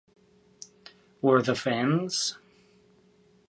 [1.21, 2.39] Or the fans?